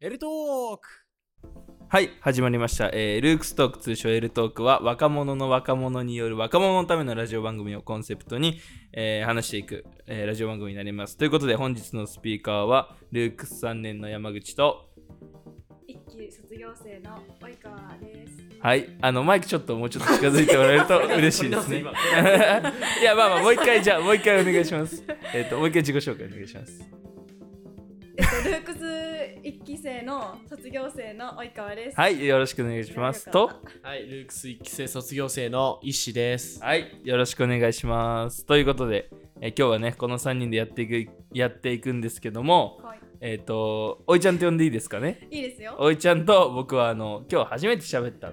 [0.00, 0.88] エルトーク。
[1.88, 8.60] はい始まりました、えールークストーク通称エルトークは若者の若者による若者のためのラジオ番組をコンセプトに、
[8.92, 11.16] えー話していく、えーラジオ番組になります。
[11.16, 14.90] ということで本日のスピーカーはルークス3年の山口と
[15.88, 18.21] 一期卒業生の及川です。
[18.62, 21.90] はいあのマイクちょっともうちょっと近づいてもらえると 嬉しいですね今
[23.00, 26.80] いやまあまあもう一回じゃあもう一回お願いしますえっ、ともう一回自己紹介お願いします
[28.16, 28.82] えっとルークス
[29.42, 31.96] 一期生の卒業生の及川です。
[31.96, 33.50] はいよろしくお願いしますと
[33.82, 36.62] はい、ルークス1期生卒業生の石です。
[36.62, 38.46] はい、よろしくお願いします。
[38.46, 43.00] ということで、えー今日はね、この3人でやっていくやっていくんですけども、はい。
[43.24, 45.28] えっ、と、おいちゃんと呼んでいいですかね？
[45.30, 45.76] いいですよ。
[45.78, 48.32] おいちゃんと僕はあの今日初めて喋った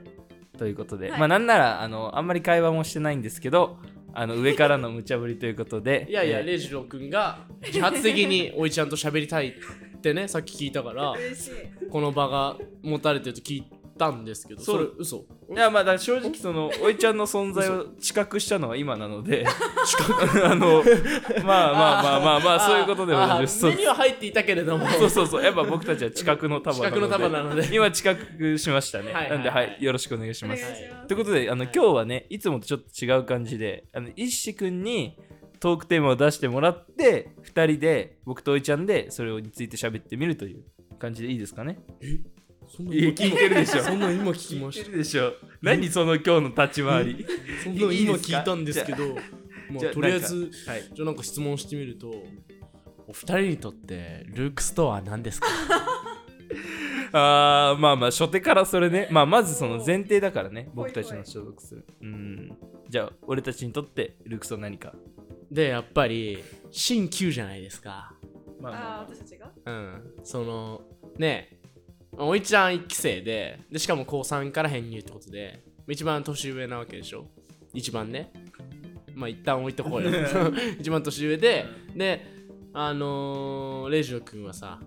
[0.57, 3.77] ということで、はいまあなんならあのあんまり会話もしてないんですけど、
[4.15, 11.51] あの上からの無茶ぶりということで、 いやいや、えーレイジロー君が自発的においちゃんと喋りたいってね、さっき聞いたから、嬉しい。
[11.91, 13.63] この場が持たれてると聞い
[13.99, 15.17] たんですけど、それ嘘？
[15.17, 19.45] いやまあだから正直そのおいちゃんの存在を知覚したのは今なので
[20.43, 20.83] あの
[21.43, 23.71] まあまあまあまあまあそういうことでも大丈夫です。
[23.71, 25.43] には入っていたけれども、そうそうそう。
[25.43, 27.70] やっぱ僕たちは知覚の束四角の束なので。
[27.71, 29.11] 今知覚しましたね。
[29.11, 29.29] はいはいはい。
[29.31, 30.59] なんで、はい、よろしくお願いします。
[30.59, 31.07] します。
[31.07, 31.71] ということで、あの、はい。
[31.73, 35.17] 今日はね、いつもとちょっと違う感じで、あの、一志くんに
[35.59, 40.63] トークテーマを出してもらって、二人で、僕とおいちゃんで、それについて喋ってみるという
[40.97, 41.79] 感じでいいですかね？
[42.70, 43.81] そんないや、聞いてるでしょ。
[43.84, 45.34] そんなん今聞きま聞いしてるでしょ。
[45.62, 47.26] 何その今日の立ち回り。
[47.26, 47.63] た。
[47.63, 49.15] そんなん今聞いたんですけど、
[49.71, 50.84] まじゃあ、とりあえず、はい。
[50.93, 52.09] じゃあなんか質問してみると、
[53.07, 55.48] お二人にとってルークスとは何ですか？
[57.11, 59.07] あー、まあまあ、初手からそれね。
[59.11, 61.85] まあ、まずその前提だからね、僕たちの所属する。
[62.01, 62.57] うん。
[62.87, 64.94] じゃあ、俺たちにとって、ルークスは何か？
[65.51, 68.13] で、やっぱり、新旧じゃないですか。
[68.61, 69.51] まあまあまあああ、私たちが？
[69.66, 70.01] うん。
[70.23, 70.81] その、
[71.17, 71.58] ね
[72.17, 77.27] おいちゃん1期生で、で、しかも高3から編入ってことで、一番年上なわけでしょ？
[77.73, 78.31] 一番ね。
[79.15, 80.09] まあ、一旦置いとこうよ。
[80.79, 81.65] 一番年上で、
[81.95, 82.25] で、
[82.73, 84.79] あのー、レイジロ君はさ、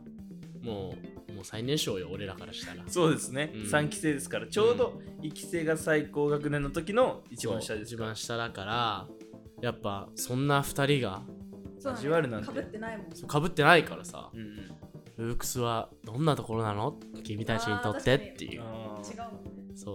[0.62, 0.94] も
[1.28, 2.82] う、もう最年少よ、俺らからしたら。
[2.86, 3.60] そうですね、うん。
[3.62, 4.46] 3期生ですから。
[4.46, 9.08] ちょうど1期生が最高学年の時の一番下です一番下だから、
[9.60, 11.22] やっぱ、そんな2人が、
[11.78, 12.46] そう交わるなんて。
[12.46, 13.06] かぶってないもん。
[13.26, 14.72] かぶってないからさ、うんうん
[15.22, 16.98] ルークスはどんなところなの？
[17.22, 18.52] 君たちにとってっていう。
[18.54, 19.72] 違うもんね。
[19.76, 19.94] そう。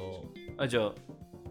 [0.58, 0.94] あじゃあ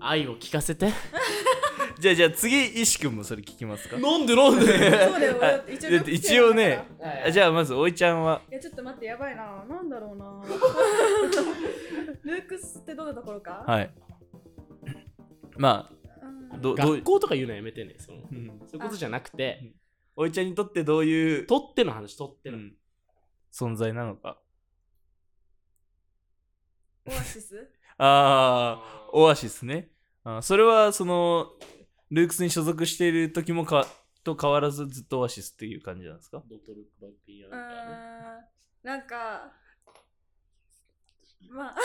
[0.00, 0.91] 愛を聞かせて。
[2.00, 3.98] じゃあじゃあ次石くんもそれ聞きますか？
[3.98, 4.66] なんでなんで？
[4.66, 4.72] そ
[5.16, 5.37] うだよ。
[5.42, 6.87] あ一だって一応ね
[7.25, 8.41] あじゃゃあまずおいちゃんは？
[8.50, 9.62] いや、ちょっと待って、やばいな。
[9.69, 10.43] なんだろうな。
[12.25, 13.62] ルークスってどんなところか？
[13.66, 13.91] はい
[15.58, 17.97] まあうんど学校とか言うのやめてね。
[17.98, 19.75] そのうんそういうことじゃなくて、
[20.16, 22.56] おいちゃんにとってどういう、とっての話、とっての。
[22.56, 22.75] うん
[23.56, 24.39] 存在なのか。
[27.06, 27.71] オアシス？
[27.99, 29.91] ああオアシスね。
[30.25, 31.53] あーそれはその
[32.11, 33.87] ルークスに所属している時もか
[34.25, 36.43] と変わらずずっとオアシスっていう感じなんですか？
[36.47, 38.44] ドットルックバックピーうーん
[38.83, 39.53] なんか、
[41.49, 41.77] まあ、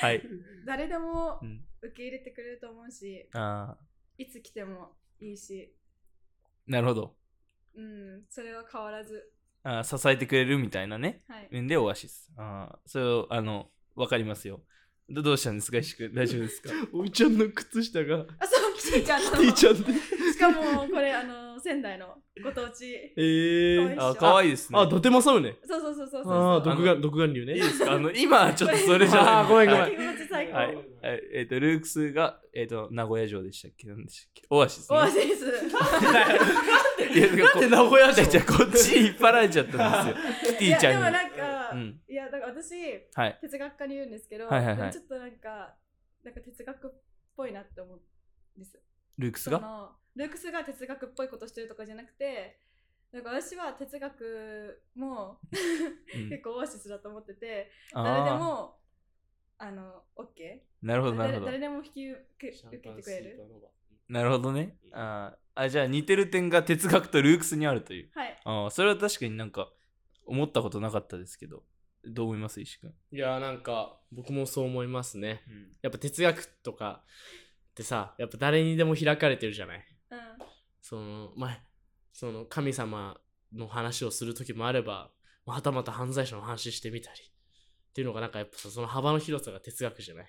[0.00, 0.22] はい。
[0.66, 1.62] 誰でもうん。
[1.82, 3.84] 受け入れてくれると思うし、ああ
[4.18, 5.72] いつ来てもいいし、
[6.66, 7.16] なるほど。
[7.74, 9.32] うん、それは変わらず。
[9.68, 11.48] あー支えてくれるみたいなねはい。
[11.50, 12.30] 面でオアシス。
[12.36, 14.60] ああ、それを、あの、わかりますよ。
[15.08, 16.14] どどうしたんですか石くん？
[16.14, 16.70] 大丈夫ですか？
[16.92, 19.30] おいちゃんの靴下があ、そう、キティちゃんの。
[19.32, 19.92] キティちゃんで。
[20.32, 22.06] しかも、これ、あの、仙台の
[22.42, 23.12] ご当地。
[23.16, 23.96] えー。
[23.96, 24.78] かあ、かわいいですね。
[24.78, 25.56] あ、伊達政宗ね。
[25.66, 26.32] そうそうそうそうそう。
[26.32, 27.54] ああ、独眼、独眼竜ね。
[27.54, 27.92] いいですか？
[27.92, 29.34] あの、今はちょっとそれじゃない。
[29.42, 30.54] あーごめんごめんはい気持ち最高。
[30.56, 30.66] はい。
[30.76, 30.86] はい
[31.34, 33.88] えっ、と、ルークスが、えっ、と、名古屋城でしたっけ？
[33.88, 34.42] 何でしたっけ？
[34.50, 34.96] オアシス、ね。
[34.96, 35.46] オアシス。
[37.14, 40.52] いや、だからこ名古屋じゃあじゃあこっちに引っ張られちゃったんですよ。
[40.52, 40.98] キ テいや、ィちゃんに。
[41.02, 42.74] でもなんか、うんいや、だから私、
[43.14, 43.38] はい。
[43.40, 45.74] 哲学科にいるんですけど、はいはいはいちょっとなんか、
[46.24, 46.90] なんか哲学っ
[47.36, 48.80] ぽいなって思うんです。
[49.18, 49.58] ルークスが？
[49.58, 52.58] そのルークスが哲学っぽいことしてるとかじゃなくて、
[53.12, 55.38] なんか私は哲学も
[56.14, 58.78] うん結構オアシスだと思ってて、誰であも、
[59.58, 60.24] あの、OK?
[60.24, 60.26] あ、
[60.82, 61.58] なるほど、なるほど誰誰。
[61.60, 63.40] でも引き受け受けてくれる？
[64.08, 64.76] なるほどね。
[64.92, 68.10] あーあ、じゃあ似てる点が哲学とルークスにあるという。
[68.14, 68.40] はい。
[68.44, 69.70] ああ、それは確かになんか
[70.26, 71.64] 思ったことなかったですけど。
[72.04, 72.94] どう思います石君。
[73.10, 75.42] いや、なんか、僕もそう思いますね。
[75.48, 77.02] うんやっぱ哲学とか
[77.70, 79.84] ってさ、やっぱ誰にでも開かれてるじゃない？
[80.92, 80.98] うん。
[80.98, 81.62] その、まあ、
[82.12, 83.16] その神様
[83.54, 85.10] の話をする時もあれば、
[85.44, 87.20] まあはたまた犯罪者の話してみたり。
[87.20, 90.26] っていうのがなんかやっぱさその幅の広さが哲学じゃない？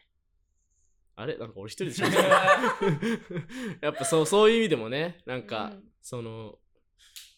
[1.18, 1.38] あれ？
[1.38, 3.22] なんか俺一人でしゃべってる
[3.82, 6.56] やっぱそうそういう意味でもねなんか、うんその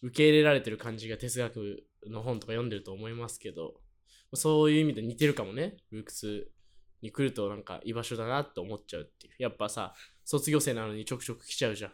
[0.03, 3.73] 受け入れられてる感じが哲学の本とか読んでると思いますけど
[4.35, 6.47] そういう意味で似てるかもねルークス
[7.01, 11.91] に来るとなんか居場所だなって思っちゃうっていうやっぱさ卒業生なのにちょくちょく来ちゃうじゃん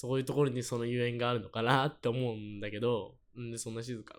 [0.00, 4.14] そういうところにそのゆえんがあるのかなって思うんだけどんでそんな静か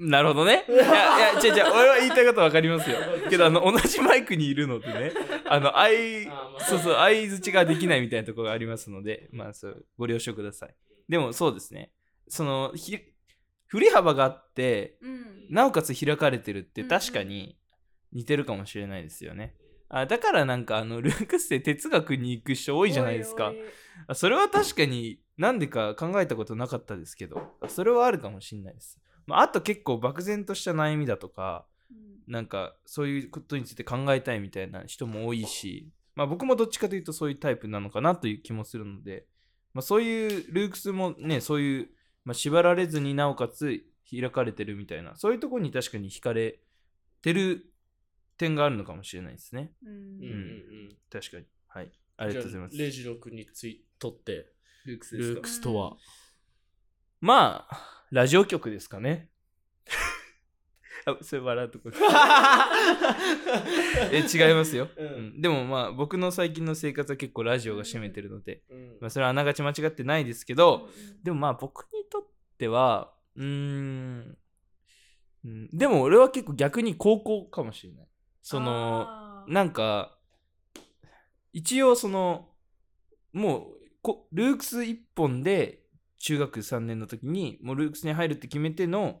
[0.00, 0.64] ななるほどね。
[0.68, 2.98] いや、いや、違う違う、俺は言いたいことわかりますよ。
[3.30, 5.12] けど、あの、同じマイクにいるのでね、
[5.46, 10.74] あの、相、まあそうそう、相づちができないみたいなところがありますので、まあ、そう、ご了承ください。
[11.08, 11.92] でも、そうですね。
[12.26, 12.98] その、ひ、
[13.68, 17.56] 振り幅があって、うんなおかつ開かれてるって確かに
[18.12, 19.54] 似てるかもしれないですよね。
[19.90, 23.52] あだからなんかあのルークスで哲学に行く人多いじゃないですか。
[24.14, 32.32] それは確かになんでか考えたことなかったですけどそれはあるかもしれないです、まあ、あと結構漠然とした悩みだとかうん。
[32.32, 39.26] なんかそういうことについて考えたいみたいな人も多いし、まあ、僕もどっちかというとそういうタイプなのかなという気もするので、
[39.74, 41.88] まあ、そういうルークスもねそういう、
[42.24, 46.60] まあ、縛られずになおかつ開かれてるみたいなそういうところに確かに惹かれ
[47.22, 47.69] てる
[48.40, 49.70] 点があるのかもしれないですね。
[49.84, 49.90] うん。
[49.90, 50.32] うんうんう
[50.88, 50.96] ん。
[51.10, 51.44] 確かに。
[51.68, 51.92] はい。
[52.16, 52.78] ありがとうございます。
[52.78, 54.46] レジロ君についとって
[54.86, 55.96] ルークスルークスとは、
[57.20, 59.28] まあラジオ局ですかね。
[61.06, 61.90] あそれ笑うとこ
[64.12, 65.06] え違いますよ、うん。
[65.06, 65.40] うん。
[65.40, 68.98] でもまあ僕の最近の生活は結構ラジオが占めてるので、うん。
[69.00, 70.88] まあ、それはあながち間違ってないですけど、
[71.22, 72.26] でもまあ僕にとっ
[72.56, 74.38] てはうーん
[75.44, 75.68] うん。
[75.72, 78.09] でも俺は結構逆に高校かもしれない
[78.42, 79.06] その
[79.48, 80.16] なんか
[81.52, 82.48] 一応その
[83.32, 83.66] もう
[84.02, 85.80] こルークス1本で
[86.18, 89.20] 中学3年の時にもうルークスに入るって決めての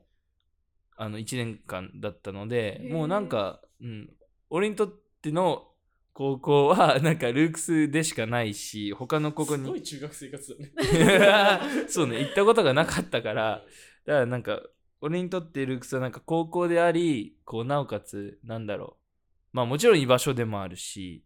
[0.96, 4.10] あの1年間だったのでもうなんか、うん、
[4.50, 4.92] 俺にとっ
[5.22, 5.68] ての
[6.12, 11.88] 高校はなんかルークスでしかないし他の高校にすごい中学生活だね。
[11.88, 13.62] そうね行ったことがなかったから
[14.04, 14.60] だからなんか
[15.00, 19.09] 俺にとってルークスはなんか高校でありこうなおかつなんだろう
[19.52, 21.24] まあもちろん居場所でもあるし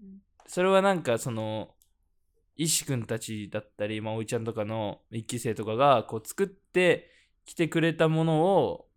[0.00, 0.20] うん。
[0.46, 1.74] それはなんかその
[2.56, 7.10] 石くんたちだったり、まあ、おいちゃんとかの一期生とかがこう作って
[7.46, 8.88] きてくれたものを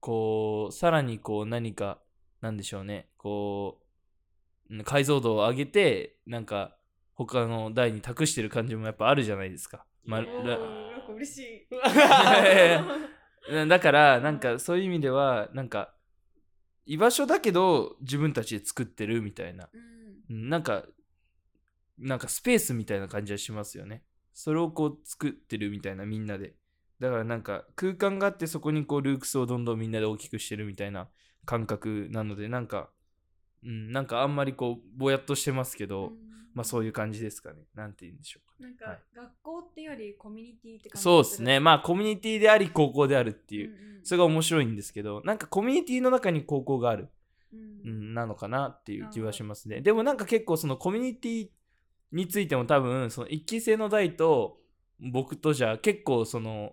[0.00, 1.98] こうさらにこう何か
[2.40, 3.08] なんでしょうね。
[3.18, 3.80] こ
[4.70, 6.76] ううん解像度を上げてなんか
[7.14, 9.84] 他の代に託してる感じもやっぱあるじゃないですか。
[10.04, 10.20] まあ
[11.12, 11.66] 嬉しい。
[13.52, 15.94] なだからなんかそういう意味ではなんか
[16.90, 19.68] 居場所だけど自分たちで作ってるみたいな。
[19.72, 19.76] う
[20.32, 20.36] ん。
[20.36, 20.84] うんなんか
[21.98, 24.02] なんかスペースみたいな感じはしますよね。
[24.34, 26.54] それをこう作ってるみたいなみんなで。
[26.98, 31.08] だからなんか空間があってそこにこうルークスをどんどんみんなで大きくしてるみたいな
[31.46, 32.90] 感覚なのでなんか
[33.64, 37.66] うんなんかあんまりこうぼやっとしてますけど、うんまあそういう感じですかね。
[37.74, 38.54] なんて言うんでしょうか。
[38.60, 38.98] なんか、はい。
[39.14, 41.60] 学校ってよりコミュニティって感じそうですね。
[41.60, 47.10] まあコミュニティであり高校であるっていう、うんうんそれが面白いんですけどなんかコミュニティの中に高校がある、
[47.52, 47.60] うん。
[47.84, 49.82] うん、なのかなっていう気はしますね。
[49.82, 51.48] でもなんか結構そのコミュニティ
[52.12, 54.58] についても多分その一期生の代と
[54.98, 56.72] 僕とじゃ結構その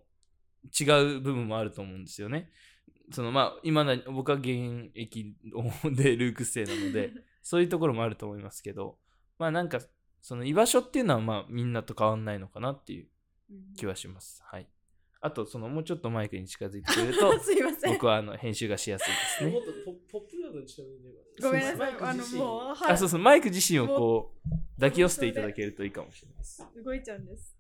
[0.80, 2.50] 違う部分もあると思うんですよね。
[3.12, 5.36] そのまあ今な僕は現役
[5.96, 8.98] でルークス生なので そういうところもあると思いますけど
[9.40, 9.80] まあなんか
[10.22, 13.08] その居場所っていうのはまあみんなと変わんないのかなっていう
[13.50, 13.76] うん。
[13.76, 14.44] 気はします。
[14.46, 14.68] はい。
[15.20, 17.94] あとそのもうちょっとマイクに近づいてくれるとすいません。
[17.94, 19.52] 僕はあの編集がしやすいですね。
[19.52, 21.96] もっとポポップなのに近づいてるごめんなさい。
[22.00, 26.66] あのマイク自身もう、はい、あそうそうマイク自身をこう抱き寄せていただけるといいかもしれないです。
[26.84, 27.56] 動いちゃうんです。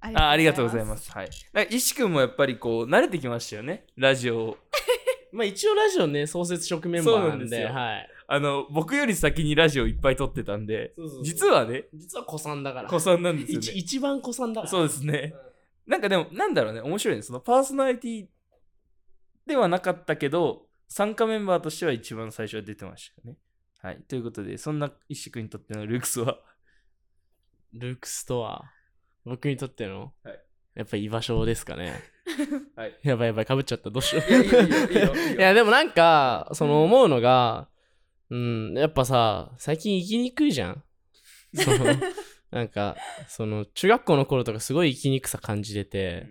[0.00, 1.12] あありがとうございます。
[1.12, 1.30] はい。
[1.52, 3.86] なんか石くんもやっぱりこう慣れてきましたよね。
[3.96, 4.58] ラジオを。
[5.32, 7.68] まあ一応ラジオね創設職メンバーなんでそうなんですよ。
[7.68, 11.24] はいあの僕より先にラジオいっぱい撮ってたんでそうそうそう。
[11.24, 12.88] 実はね実は子さんだから。
[12.88, 13.74] 子さんなんですよ一ね。
[13.76, 14.70] 一番子さんだから。
[14.70, 15.34] そうですね。
[15.86, 17.22] なんかでもなんだろうね面白いね。
[17.22, 18.26] そのパーソナリティ
[19.46, 23.38] ではなかったけど参加メンバーとしては一番最初は出てましたよね。
[23.82, 24.02] はい。
[24.08, 26.38] ということでそんな石くんにとってのルークスは？
[27.74, 28.64] ルークスとは
[29.26, 30.40] 僕にとっての、はい。
[30.74, 32.00] やっぱ居場所ですかね。
[32.76, 32.98] はい。
[33.04, 33.90] やばいやばいかぶっちゃった。
[33.90, 34.32] どうしよう。
[34.32, 37.68] いや でもなんかその思うのが
[38.32, 38.74] うん。
[38.78, 40.82] やっぱさ最近生きにくいじゃん。
[41.54, 41.84] その
[42.50, 42.96] なんか
[43.28, 46.28] その中学校の頃とかすごい生きにくさ感じてて、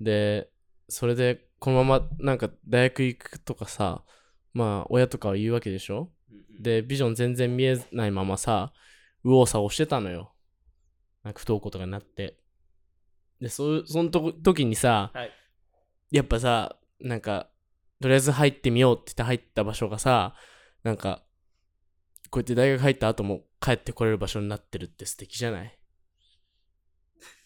[0.00, 0.50] で
[0.88, 4.04] それでこのままなんか大学行くとかさ
[4.54, 6.10] まあ親とかは言うわけでしょ？
[6.58, 8.72] でビジョン全然見えないままさ
[9.22, 10.32] 右往左往してたのよ。
[11.22, 12.38] なんか不登校とかになって。
[13.40, 15.30] でそうそのとこ時にさ、はい。
[16.10, 17.50] やっぱさなんか
[18.00, 20.34] とりあえず入ってみようって言って入った場所がさ
[20.82, 21.22] なんか
[22.34, 25.78] こうやって大学入った後も帰ってこれる場所になってるって素敵じゃない？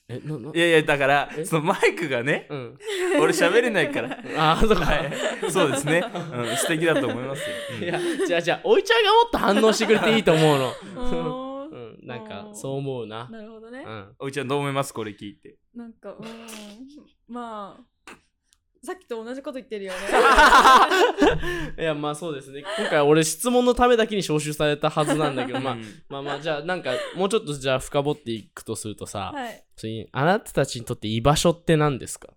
[0.09, 1.45] え、な、ないやいやだからえ？
[1.45, 2.79] そのマイクがねうん。
[3.21, 4.87] 俺喋れないから ああ、そうか。
[4.87, 6.03] はいそうですね、
[6.33, 10.73] うん、素敵だと思いますよ、うんいや、じゃあじゃあ、おいちゃんがもっと反応してくれていいと思うの。
[11.71, 13.29] うん、なんか、そう思うな。
[13.31, 13.91] なるほどねう。
[13.91, 14.15] ん。
[14.21, 14.95] おいちゃんどう思います？
[14.95, 16.27] これ聞いてなんか、うん。
[17.29, 17.85] まあ、
[18.89, 19.99] さっきと同じこと言ってるよね。
[21.79, 22.65] いや、まあそうですね。
[22.79, 29.63] 今回俺質問のためだけに招集されたはずなんだけど、 まあうんまあまあ、じゃあなんか、もうちょっとじゃあ深掘っていくとするとさ、はい。
[29.77, 32.29] そういうあなたたちにとって居場所って何ですか？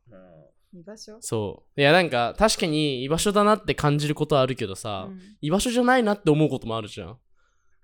[0.74, 1.18] 居場所？
[1.22, 1.80] そう。
[1.80, 5.08] いや、なんか、確かに居場所だなって感じることはあるけどさ、
[5.42, 7.10] 居場所じゃないなって思うこともあるじゃん。
[7.10, 7.18] うん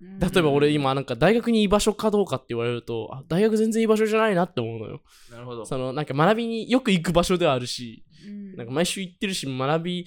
[0.00, 5.00] 例えば俺今なんか大学に居場所かどうかって言われると、あ大学全然居場所じゃないなって思うのよ。
[5.28, 8.56] なるほどそのなんか学びによく行く場所ではあるし、うん。
[8.56, 10.06] なんか毎週行ってるし、学び、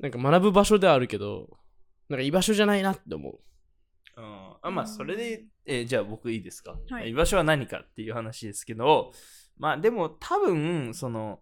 [0.00, 1.48] なんか学ぶ場所ではあるけど、
[2.08, 3.38] なんか居場所じゃないなって思う。
[4.16, 4.48] うん。
[4.62, 7.10] あまあそれで、えーじゃあ僕いいですか、はい。
[7.10, 9.12] 居場所は何かっていう話ですけど
[9.56, 11.40] まあでも多分その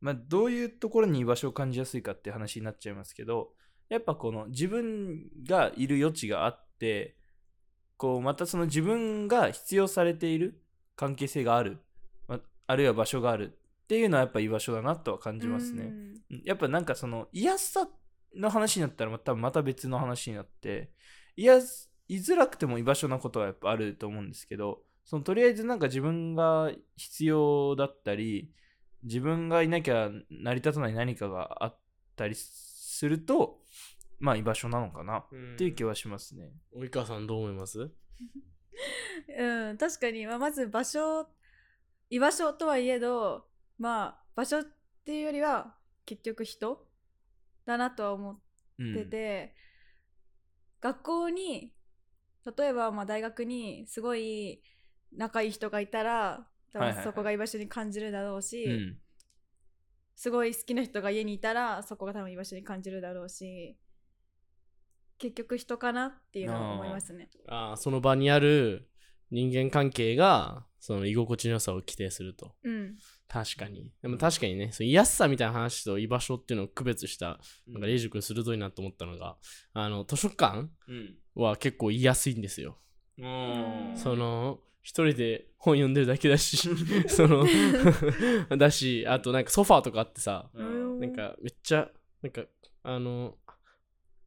[0.00, 3.50] まあどういうところに居場所を感じやすいかっていう話になっちゃいますけど
[3.88, 7.16] やっぱこの自分がいる余地があって
[7.96, 10.62] こうまたその自分が必要されている
[10.96, 11.78] 関係性がある、
[12.26, 13.58] まあるいは場所がある
[13.92, 15.82] っていうのはやっぱ居場所だなとは感じますね。
[16.30, 16.42] うん。
[16.44, 17.86] やっぱなんかその居やすさ
[18.34, 20.90] の話になったらまたまた別の話になって
[21.36, 28.50] 居やす居づらくても居場所なことはやっぱあると思うんですけどそのとりあえずなんか自分が必要だったり
[29.02, 31.78] 自分がいなきゃ成り立たない何かがあっ
[32.16, 33.58] たりすると
[34.20, 36.50] まあ居場所なのかなっていう気はしますね。
[36.74, 37.90] 及川さんどう思います？
[39.38, 41.28] うん、確かに、まあ、まず場所
[42.08, 43.51] 居場所とはいえど
[43.82, 44.64] まあ場所っ
[45.04, 45.74] ていうよりは
[46.06, 46.86] 結局人
[47.66, 48.40] だなとは思
[48.78, 49.54] うんってて、
[50.80, 51.72] 学校に
[52.56, 54.62] 例えばまあ大学にすごい
[55.12, 58.96] 仲いい人がいたら多はいはいはい分そこが居場所に感じるだろうし、うん
[60.14, 63.76] すごい好きな人が家にいたらそこが多分居場所に感じるだろうし
[65.18, 67.28] 結局人かなっていうのは思いますね。
[67.48, 68.88] ああ、その場にある
[69.30, 72.56] 人間関係が、その居心地の良さを規定すると。
[72.64, 72.96] うん、
[73.32, 73.90] 確かに。
[74.02, 79.38] でも確かにね、そう居やすさみたいな話と居場所っていうのを区別した、なんかレイジ君鋭いなと思ったのが、
[79.72, 81.16] あの、図書館うん。
[81.34, 82.76] は結構居やすいんですよ。
[83.16, 86.58] うんその、一人で本読んでるだけだし、
[87.08, 87.46] その、
[88.58, 91.00] だし、あとなんかソファーとかあってさ、うん。
[91.00, 92.42] なんかめっちゃ、なんか、
[92.82, 93.38] あの、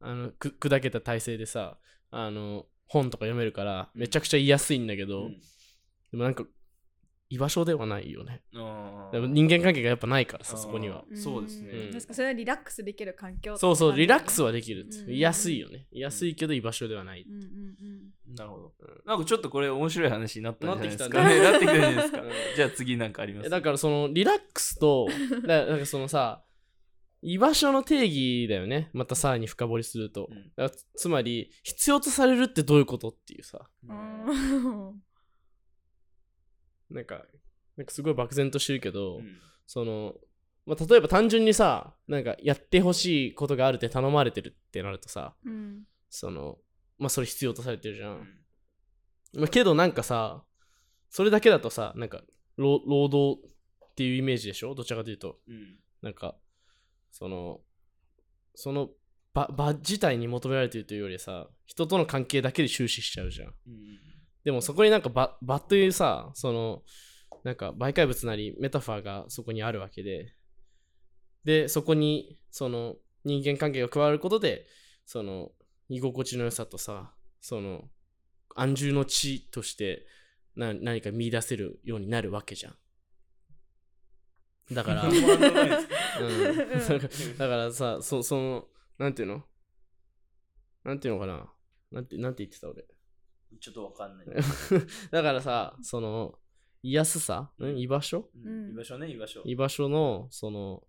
[0.00, 1.78] あの、く砕けた体勢でさ、
[2.10, 5.40] あの、本とか読めるから、めちゃくちゃ居やすいんだけど、うん。
[6.10, 6.44] でもなんか、
[7.28, 8.42] 居場所ではないよね。
[8.52, 8.58] で
[9.18, 11.04] も人間関係がやっぱないからさ、そこには。
[11.10, 15.12] うんそうですねうん確かそれはリラックスできる環境そうそう、リラックスは、はできるうん。
[15.12, 15.86] 居やすいよね。
[15.90, 17.22] 居やすいけど居場所ではない。
[17.28, 17.40] うんうん
[18.28, 18.72] うん、なるほど。
[19.04, 21.22] なんかちょっとこれ面白い話になったんじゃないですか。
[21.22, 22.30] なってきたねなってきたんじゃないですかうん。
[22.56, 23.46] じゃあ次なんかあります？
[23.46, 25.08] えだからそのリラックスと、
[25.46, 26.42] だなんかそのさ、
[27.22, 28.90] 居場所の定義だよね。
[28.92, 30.28] またさらに深掘りすると。
[30.56, 35.02] つつまり、必要とされるってどういうことっていうさ、うん
[36.90, 37.24] なんか、
[37.76, 40.14] なんかすごい漠然としてるけど、うんその、
[40.64, 46.58] まあ、例えば単純にさ、なんかやってほしいことがあるって頼まれてるってなるとさ、うんその、
[46.98, 48.28] まあそれ必要とされてるじゃん。
[49.34, 50.44] まあ、けどなんかさ、
[51.10, 52.22] それだけだとさ、なんか
[52.56, 53.40] 労労働
[53.84, 54.74] っていうイメージでしょ？
[54.74, 55.38] どちらかというと。
[55.48, 56.36] うんなんか、
[57.10, 57.60] その、
[58.54, 58.90] その
[59.34, 63.48] 場場自体に求められているというよりさ、人との関係だけで終始しちゃうじゃん。
[63.48, 63.98] うん
[64.46, 66.84] でもそこになんか場場というさ、その、
[67.42, 70.34] なんか媒介物なりメタファーがそこにあるわけで、
[71.42, 74.68] で、そこにその人間関係が加わることで、
[75.04, 75.50] その
[75.88, 77.88] 居心地の良さとさ、その
[78.54, 80.06] 安住の地として
[80.54, 82.76] な何か見出せるようになるわけじゃん。
[84.72, 85.10] だから、うん、
[87.36, 89.42] だからさ、そその、なんていうの？
[90.84, 91.52] なんていうのかな？
[91.90, 92.84] なんてなんて言ってた俺？
[93.58, 94.26] ちょっとわかんない。
[95.10, 96.38] だからさ、その、
[96.82, 97.78] 居やすさ、ん。
[97.78, 98.28] 居場所？
[98.44, 98.70] うん。
[98.70, 99.42] 居場所ね、居場所。
[99.44, 100.82] 居場所の、その、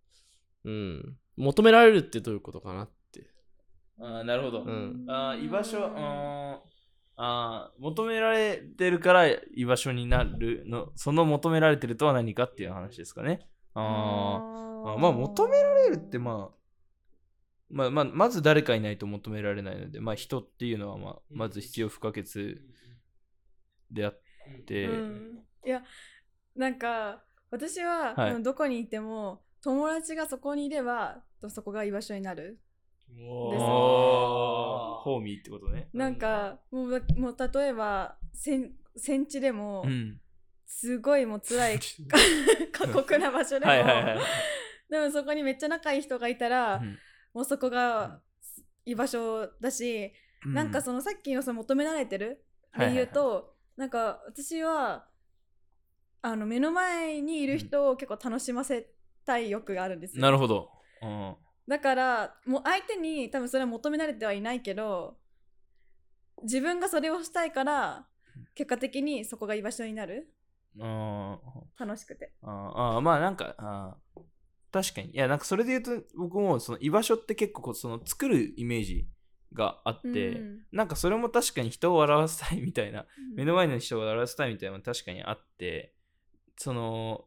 [0.64, 3.30] うん、求められるってどういうことかなって。
[4.00, 4.64] あーなるほど。
[4.64, 5.06] うん。
[5.08, 6.60] あー居場所、うーん。
[7.20, 13.50] あー求められてるから居場所になるの、その求められてるとは何かっていう話ですかね。
[13.74, 14.92] あー。
[14.94, 16.58] あまあ求められるってまあ、
[17.70, 22.62] まあまあ、まず誰かいないと求められないので、まあ人っていうのはまあまず必要不可欠
[23.92, 24.22] であっ
[24.66, 25.40] て、うん。
[25.66, 25.84] いや
[26.56, 32.60] なんか私は、どこにいても友達がそこにいればとそこが居場所になる。
[33.10, 35.90] ホーミーってことね。
[35.94, 40.20] なんかもうもう例えば戦戦地でもうん。
[40.70, 41.80] すごいもう辛い
[42.74, 44.20] 過酷な場所でもはいはいはい。
[44.90, 46.98] でもそこにめっちゃ仲いい人がいたら、うん
[47.38, 48.20] もうそこが
[48.84, 50.12] 居場所だし、
[50.44, 52.44] なんかそのさっきのその求められてる？
[52.76, 55.06] で言うと、なんか私は
[56.24, 58.90] あの目の前にいる人を結構楽しませ
[59.24, 60.24] たい欲があるんですよ。
[60.24, 60.72] なるほど。
[61.04, 61.36] うん。
[61.68, 65.20] だからもう相手に多分それは求められてはいないけど
[66.42, 68.08] 自分がそれをしたいから
[68.56, 70.28] 結果的にそこが居場所になる。
[70.82, 71.38] あ
[71.80, 72.32] 楽しくて。
[72.42, 72.50] ー。
[72.50, 73.02] あー。
[73.02, 74.22] まあなんかあー
[74.72, 75.12] 確かに。
[75.12, 79.08] いやなんかそれで言うと僕もその居場所って結構その作るイメージ
[79.54, 80.60] があって、うん。
[80.72, 83.06] なんかそれも確かに人を笑わせたいみたいな
[83.36, 85.94] 目の前の人を笑わせたいみたいなのも確かにあって
[86.58, 87.26] その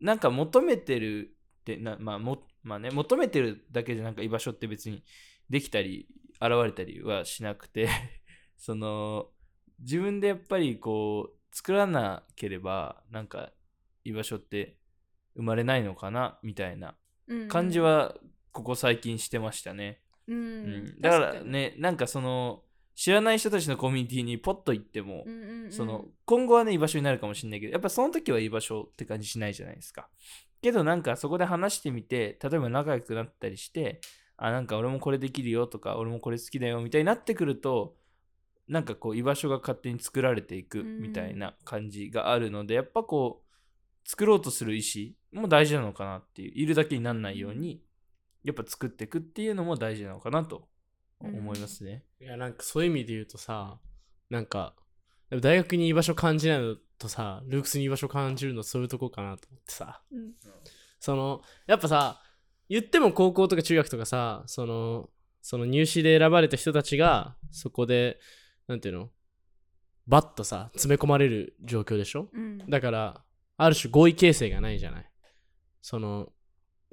[0.00, 5.02] なんか求めてるってな、まあもまあね、求めてるだけでなんか居場所って別に
[5.50, 6.08] できたり
[6.40, 7.88] 現れたりはしなくて
[8.56, 9.30] その
[9.80, 13.52] 自分でやっぱりこう作らなければなんか
[14.04, 14.76] 居場所って
[15.36, 16.94] 生まれないのかなみたいな
[17.28, 18.16] うん感じ、は
[18.52, 20.00] ここ最近してましたね。
[20.28, 20.36] うん。
[20.36, 22.62] うん、だから、ねなんかその
[22.94, 25.72] 知らない人たちのコミュニティにポッと行っても、うんうんうん。
[25.72, 30.08] その今後はね居場所になるかもしれないけどやっぱその時は居場所って感じしないじゃないですか。
[30.60, 34.00] けどなんかそこで話してみて例えば仲良くなったりして
[34.36, 37.96] あなんか俺もこれできるよとか俺もこれ好きだよみたいになってくると
[38.68, 47.82] なんかこう居場所が勝手に作られていくみたいな感じがあるので、やっぱこう作ろうとする意思も大事なのかなっていういるだけにならないように
[48.44, 50.68] やっぱ作っていくっていうのも大事なのかなと
[51.20, 52.04] 思いますね。
[52.20, 53.78] いやなんかそういう意味で言うとさ
[54.30, 54.74] なんか
[55.30, 60.02] でも大学に居場所感じないのとさルークスに居場所感じるのそういうとこかなと思ってさ。
[60.12, 60.32] うん。
[61.00, 62.20] そのやっぱさ
[62.68, 65.10] 言っても高校とか中学とかさその
[65.40, 68.20] その入試で選ばれた人たちがそこで
[68.68, 69.10] なんていうの
[70.06, 72.28] バッとさ詰め込まれる状況でしょ？
[72.32, 72.58] うん。
[72.68, 73.24] だから
[73.56, 75.10] ある種合意形成がないじゃない？
[75.82, 76.32] その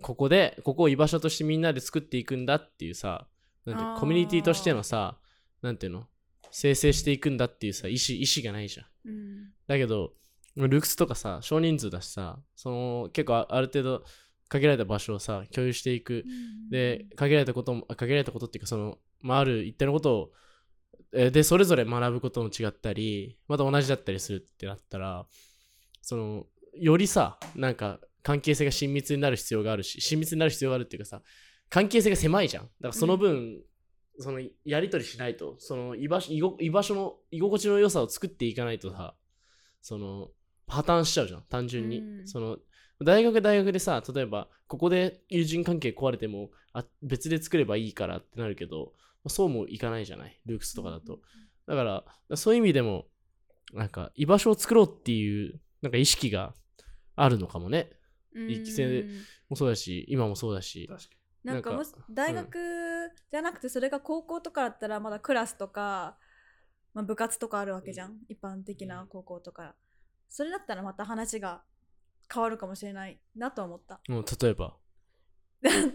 [0.01, 3.27] ここでここを居場所としてみんなで作っていくんだっていうさ
[3.65, 5.17] なんてコミュニティとしてのさ
[5.61, 6.07] なんていうの？
[6.51, 9.09] 生成していくんだっていうさ意思意思がないじゃん。
[9.09, 9.51] うん。
[9.67, 10.13] だけど
[10.55, 14.03] ルークスとかさ少人数だしさその結構あある程度
[14.47, 16.25] 限られた場所をさ共有していく。
[16.71, 20.31] で限られたこともあ限られたことっていうかその、まあ、ある一定のことを
[21.13, 25.25] えーでそれぞれ学ぶことも違ったりまた同じだったりするってなったら
[26.01, 31.21] そのよりさなんか関係性が親密になる必要があるし親密になる必要があるっていうかさ
[31.69, 32.63] 関係性が狭いじゃん。
[32.63, 33.61] だからその分、
[34.17, 39.15] そのやり取りしないとその居場所居場所の居心地の良さを作っていかないとさ
[39.81, 40.29] その
[40.67, 42.27] 破綻しちゃうじゃん単純に、うん。
[42.27, 42.57] その
[43.03, 48.91] 大学大学でさ例えばここで友人関係壊れてもあ別で作ればいいからってなるけど
[49.27, 51.19] そうもいかないじゃないルークスとかだと、
[51.67, 51.83] だか
[52.29, 53.05] らそういう意味でも
[53.73, 56.53] なんか居場所を作ろうっていうなんか意識が
[57.15, 57.91] あるのかもね
[58.33, 58.49] うん。
[58.49, 59.07] 一期生で
[59.49, 60.87] もそうだし今もそうだし。
[61.43, 62.57] なんかなんかもし大学
[63.31, 66.17] じゃなくてそれが高校とかだったらまだクラスとか、
[66.93, 69.75] まあ、部活とかあるわけじゃん、一般的な高校とか。
[70.27, 71.63] それだったらまた話が
[72.31, 74.01] 変わるかもしれないなと思った。
[74.07, 74.75] もう例えば。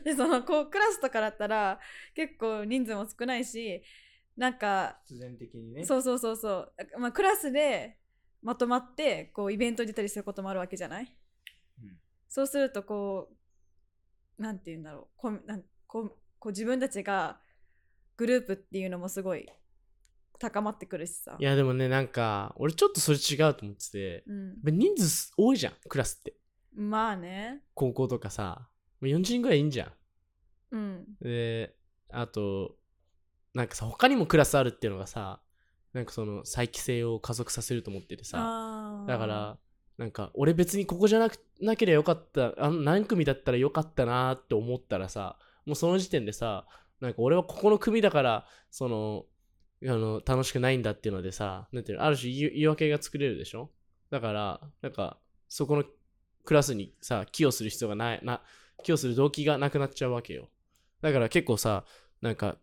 [0.05, 1.81] で そのこうクラスとかだったら
[2.15, 3.83] 結構人数も少ないし
[4.37, 5.85] なんか必然的にね。
[5.85, 7.99] そうそうそうそう、まあ、クラスで
[8.43, 11.24] まとまってこうイベントに出たりすることもあるわけじゃない、うん
[12.35, 13.29] そうするとこ
[14.41, 15.07] うなんて言うんだろう。
[15.17, 16.09] こうなんこう
[16.41, 17.39] こう自分たちが
[18.17, 19.49] グループっていうのもすごい
[20.41, 21.37] 高まってくるしさ。
[21.39, 24.25] いやでもねなんか俺ちょっとそれ違うと思ってて。
[24.27, 24.33] う
[24.73, 26.35] ん、人数多いじゃんクラスって。
[26.75, 27.63] まあね。
[27.73, 28.69] 高校とかさ。
[29.01, 29.93] もう40人ぐらいいいんじゃん。
[30.73, 31.05] うん。
[31.21, 31.77] で
[32.11, 32.75] あと
[33.55, 35.41] なんかさ他にもクラスあるっていうのがさ
[35.93, 39.05] なんかその再帰性を加速させると思っててさ。
[39.07, 39.59] だから
[39.97, 46.67] なんか俺別にここじゃなくなければよかったあ何組だったらよかったなって思ったらさもうその時点でさ
[47.01, 49.25] なんか俺はここの組だからその
[49.85, 53.71] あの楽しくないんだっていうのでさなんていうのある種言い言い訳が作れるでしょ？
[54.11, 55.85] だからなんかそこの
[56.45, 58.41] クラスにさ寄与する必要がないな
[58.83, 60.49] 寄与する動機がなくなっちゃうわけよ。
[61.03, 61.85] だから結構さ
[62.21, 62.57] なんか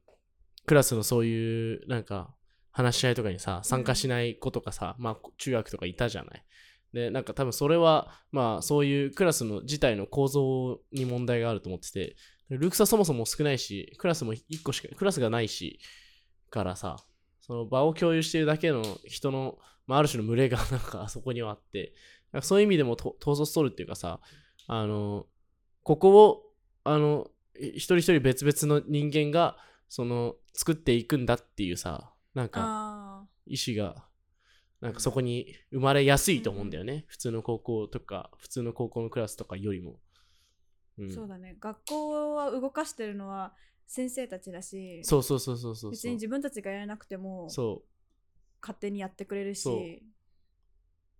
[0.66, 2.34] クラスのそういうなんか
[2.72, 6.44] 話し合いとかにさ参加しない子とかさ、まあ中学とかいたじゃない。
[6.94, 12.16] でなんか多分それはまあそういうクラスの自体の構造に問題があると思ってて
[12.50, 15.80] ルークスはそもそも少ないしクラスも1個しかクラスがないし
[16.50, 16.98] からさ
[17.40, 21.94] その場を共有しているだけの人の、まあ、ある種の群れが なんかあそこにはあって
[22.32, 24.20] なんかそういう意味でもと統率取るっていうかさ
[24.68, 25.28] あの
[25.84, 34.06] ここをあの一人一人別々の人間がその作っていくんだっていうさなんかあ意思が
[34.82, 40.00] なんかそこに生まれやすいと思うんだよね、普通の高校とか普通の高校のクラスとかよりも、
[40.98, 41.56] うーん、そうだね。
[41.60, 43.54] 学校は動かしてるのは
[43.88, 47.88] 先生たちだしそうそうそうそうそう別に自分たちがやらなくてもそう。
[48.62, 49.76] 勝手にやってくれるそう。
[49.80, 50.04] し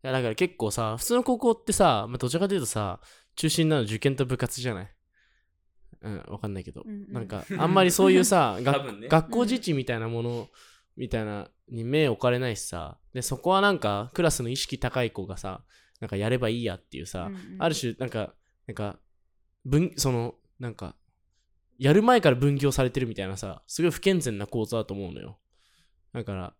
[0.04, 3.00] いやだから結構さ普通の高校ってさ、まあ、どちらかというとさ
[3.36, 4.96] 中心なの受験と部活じゃない？
[6.02, 7.14] うんわかんないけど、うんうん。
[7.14, 9.08] なんかあんまりそういうさ ね。
[9.08, 10.50] 学校自治みたいなもの
[10.98, 15.64] みたいなに目置かれないしさでそこはなんかクラスの意識高い子がさ
[16.00, 18.34] なんかやればいいやっていうさ、うんうんある種なんか
[18.68, 18.98] なんか
[19.66, 20.96] 分そのなんか
[21.78, 25.40] やる前から分業されてるみたいなさすごい不健全な構造だと思うのよ。
[26.14, 26.54] だから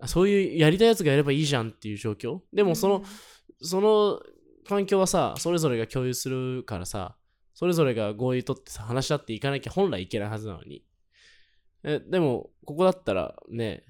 [0.00, 2.40] あそういうやりたいやつがやればいいじゃんっていう状況。
[2.52, 3.04] でもその、
[3.60, 4.20] その
[4.66, 7.16] 環境はさそれぞれが共有するからさ
[7.54, 10.84] それぞれが合意取ってさ話し合っていかなきゃ本来いけないはずなのに。
[11.82, 13.84] えでもここだったらね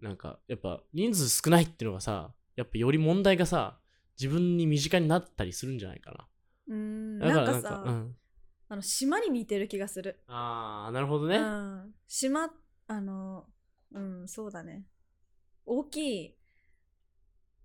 [0.00, 3.78] なんかやっぱ人数少ないっていうのがさやっぱより問題がさ
[4.18, 6.26] 自分に身近になったりするんじゃないかな。
[6.68, 8.16] うんだからなんかさかうん、
[8.68, 10.22] あの島に似てる気がする。
[10.26, 12.50] ああなるほどね、うん、島
[12.86, 13.46] あの
[13.92, 14.86] うんそうだね。
[15.66, 16.36] 大きい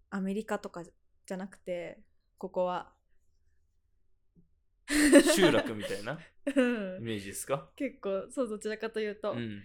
[0.09, 1.99] アメリカとかじゃなくて
[2.37, 2.91] ここは。
[5.33, 6.19] 集落みたいな
[6.55, 7.01] うん。
[7.01, 7.69] イメージですか？
[7.75, 9.61] 結構そうどちらかというと、うん。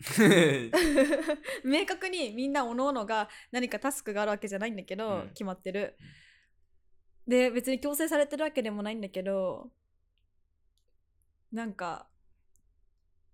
[1.64, 5.28] 明確にみんなおののが何かタスクがあるわけじゃないんだけど、うん。
[5.30, 5.96] 決まってる。
[7.26, 9.70] で別に強制されてるわけでもないんだけど
[11.52, 12.08] なんか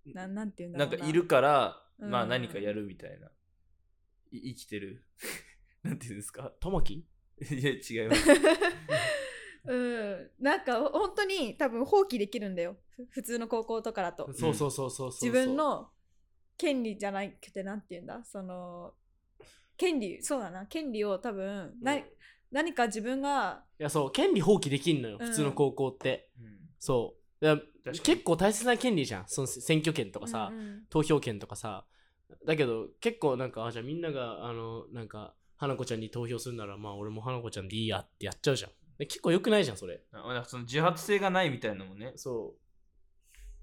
[0.05, 0.91] ななんていうんだろうな。
[0.97, 2.09] なんかいるから、うん。
[2.11, 3.31] まあ何かやるみたいな。
[4.31, 5.03] い生きてる。
[5.83, 6.51] なんていうんですか？
[6.59, 7.05] ともきい
[7.63, 8.29] や、違います。
[9.65, 10.31] うん。
[10.39, 12.77] なんか本当に多分放棄できるんだよ。
[12.89, 14.31] ふ普通の高校とかだと。
[14.33, 15.29] そうそうそうそうそう。
[15.29, 15.91] 自分の
[16.57, 18.21] 権利じゃなくてなんて言うんだ？
[18.23, 18.93] その
[19.77, 20.65] 権利そうだな。
[20.65, 21.97] 権利を多分な、
[22.51, 25.27] 何か自分がいやそう権利放棄できんのようん。
[25.27, 26.57] 普通の高校って、うん。
[26.79, 27.59] そう。
[28.01, 29.23] 結構大切な権利じゃん。
[29.27, 30.81] その選挙権とかさ、うんうん。
[30.89, 31.85] 投票権とかさ。
[32.45, 38.71] だけど結構なんかあじゃあみんながあのなんか花子ちゃんに投票するならまあ俺も花子ちゃんでいいやってやっちゃうじゃん。
[38.97, 40.01] で結構良くないじゃんそれ。
[40.13, 42.13] あその自発性がないみたいなのもね。
[42.15, 42.55] そ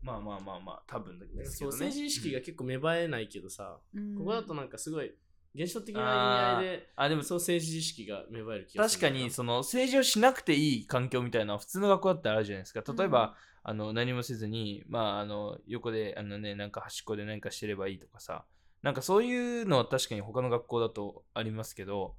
[0.02, 1.48] まあまあまあまあ、多分だけうどね。
[1.48, 4.16] そう政治意識が結構芽生えないけどさ、うん。
[4.16, 5.12] ここだとなんかすごい
[5.54, 12.82] 現象的な意味合いであ、でもそう政治意識が芽生える気がする確かにその政治をしなくていい環境みたいなのは普通の学校だったらあるじゃないですか。
[12.92, 18.44] 例えば、あの何もせずに、まあ、あの横であの、ね、なんか端っこで何かしてればいいとかさ。
[18.82, 22.16] なんかそういうのは確かに他の学校だとありますけど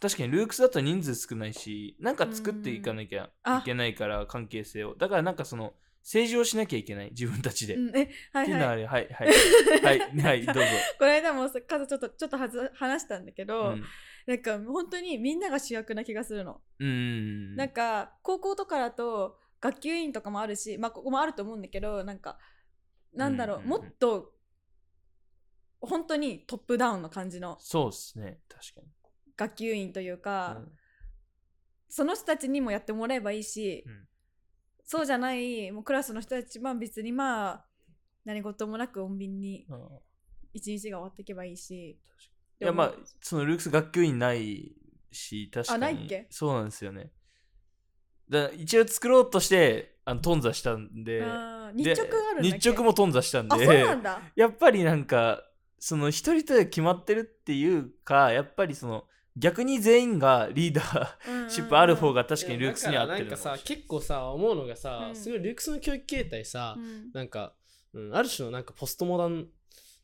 [0.00, 4.94] 確かにルークスだと人数少ないしなんか作っていかなきゃあいけないから関係性を。
[4.94, 5.72] だからなんかその
[6.04, 8.78] 政治をしなきゃいけない自分たちで、っうんえはいはい。
[8.78, 9.28] れはいはい。
[9.82, 10.00] はい。
[10.20, 10.60] はい どうぞ、
[10.98, 13.82] この間もさ数ちょっとちょっとはず話したんだけうど、ん。
[14.26, 22.38] なんか本当にみんなが主役な気がするの、うんなんか高校とかだと学級委員とかもあるしまあここもあると思うんだけどなんか
[23.12, 23.82] なんだろう,、うんうんうん。
[23.82, 24.34] もっと
[25.80, 28.40] 本当にトップダウンの感じのそうですね。
[28.48, 28.88] 確かに、
[29.36, 30.78] 学級委員というか、うん。
[31.88, 34.08] その人たちにもやってもらえばいいし、うん
[34.84, 37.64] そうじゃないもうクラスの人たちは別にまあ
[38.24, 39.88] 何事もなく穏便にうん。
[40.52, 41.98] 一日が終わっていけばいいし。
[42.60, 44.72] いやまあそのルークス学級委員ない
[45.10, 45.84] し確かに。
[45.84, 46.28] あないっけ？
[46.30, 47.10] そうなんですよね。
[48.30, 51.20] だ一応作ろうとしてあの頓挫したんで。
[51.20, 54.20] 日直ある日直も頓挫したんあそうでなんだ。
[54.36, 55.42] やっぱりなんか
[55.80, 59.04] その一人一人決まってるっていうかやっぱりその
[59.36, 65.16] 逆に全員がリーダーシップある方が、が確かにルークスには合ってるだからなんかさ結構さ思うのがさ、うん。
[65.16, 67.10] すごいルークスの教育形態さ、うん。
[67.12, 67.54] なんか、
[67.92, 69.46] うん、ある種のなんかポストモダン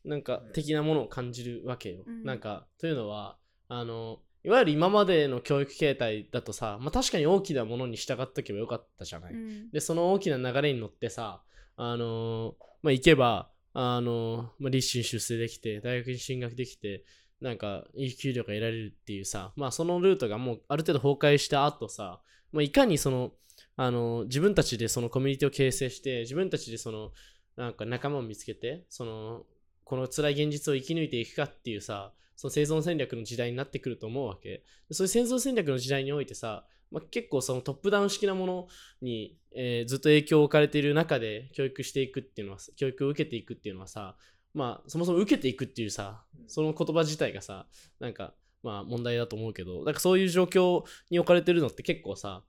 [0.03, 2.03] なんか的なものを感じるわけよ。
[2.05, 2.23] うん。
[2.25, 3.37] なんかというのは
[3.69, 9.33] あのいわゆる今までの教育形態だとさ、まあ、確かに大きなものに従っとけばよかったじゃない。
[9.33, 9.71] うん。
[9.71, 11.41] でその大きな流れに乗ってさ
[11.77, 17.05] あのまあ行けばあの、まあ、立身出世できて大学に進学できて
[17.41, 23.31] なんかいい給料が得られるっていうさまあそのルートがもうある程度崩壊した後さ、まあ、いかにその
[23.75, 27.11] あの自分たちでそのコミュニティを形成して自分たちでその
[27.57, 29.43] なんか仲間を見つけてその
[29.83, 34.63] この辛い現実を生き抜いていくかっていうさその生存戦略の時代になってくると思うわけ。
[34.89, 38.67] そういう生存戦略の時代においてさ、まあ、結構そのトップダウン式なもの
[39.01, 44.15] に、えーずっと影響を置かれている中で教育していくっていうのは教育を受けていくっていうのはさ
[44.53, 47.65] まあそもそも受けていくっていうさその言葉自体がさ
[47.99, 48.33] なんか
[48.63, 52.43] まあ問題だと思うけどだからそういう状況に置かれてるのって結構さ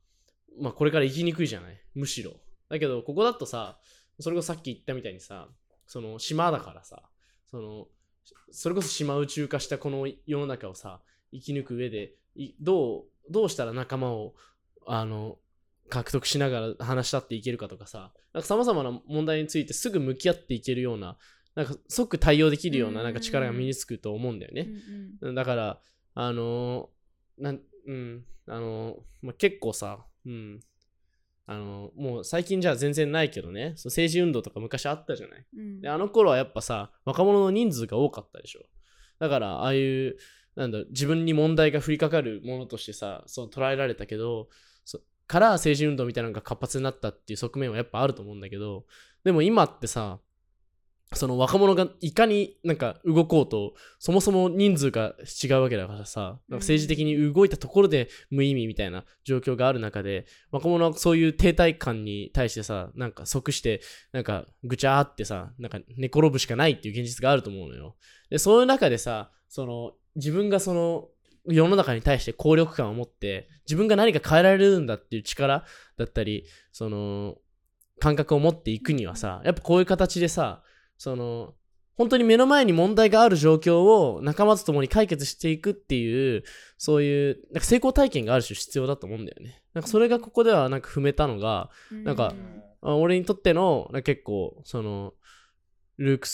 [0.60, 1.80] まあこれから生きにくいじゃない？
[1.94, 2.32] むしろ。
[2.68, 3.78] だけどここだとさ
[4.20, 5.48] それこそさっき言ったみたいにさ
[5.86, 7.02] その島だからさ
[7.50, 7.86] その
[8.50, 11.00] それこそ島宇宙化したこの世の中をさ
[11.32, 14.34] 生き抜く上でいどうどうしたら仲間を
[14.86, 15.38] あの
[15.88, 21.16] 獲得しながら話し合っていけるかとかささまざまな問題についてすぐ向き合っていけるような
[21.54, 24.68] なんか即対応できるようななんか力が身につくと思うんだよね。
[25.34, 25.80] だから、
[26.14, 30.60] あのーなん、うん、あのーまあ、結構さ、うん、
[31.46, 35.46] あのーもう最近じゃ全然ないけどね、そう政治運動とか昔あったじゃない。
[35.56, 38.64] うんで、あの頃はやっぱさ、若者の人数が多かったでしょ。
[39.18, 40.16] だから、ああいう、
[40.56, 44.48] なんだ、自分に問題が降りかかるものとしてさ、そう捉えられたけど、
[44.84, 48.84] そから政治運動みたいなのが活発になったっていう側面はやっぱあると思うんだけど、
[49.24, 50.18] でも今ってさ、
[51.14, 63.80] その若者がいかになんか動こうと、そもそも人数が違うわけだからさ、なんか政治的に動いたところで無意味みたいな状況がある中で、若者はそういう停滞感に対してさ、なんか即して、
[64.12, 67.96] なんかぐちゃーってさ、なんか寝転ぶしかないっていう現実があると思うのよ。
[68.30, 71.08] で、そういう中でさ、その自分がその
[71.46, 75.64] 世の中に対して効力感を持って、自分が何か変えられるんだっていう力
[75.96, 77.36] だったり、その
[77.98, 80.62] 感覚を持っていくにはさ、やっぱこういう形でさ、
[81.02, 81.54] その
[81.98, 86.44] 本当に目の前に問題がある状況を仲間と共に解決していくっていう、
[86.78, 89.62] そういうなんか成功体験がある種必要だと思うんだよね。
[89.74, 92.34] なんかそれがここではなんか踏めたのが、なんか
[92.80, 95.14] あ俺にとってのなんか結構その
[95.98, 96.28] ルーク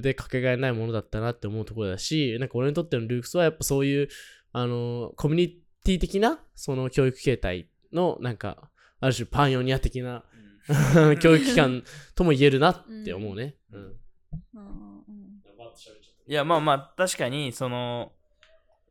[0.00, 4.08] スでかけがえないものだったなって思うところだしなんか俺にとってのルークスはやっぱそういう
[4.52, 5.48] あのコミュニ
[5.84, 10.24] ティ的なその教育形態のなんかある種パンヨニア的な
[11.20, 11.82] 教育機関
[12.14, 13.56] とも言えるなって思うね。
[13.72, 13.80] うん。
[13.82, 13.94] うん。
[16.26, 18.12] いやまあまあ確かにその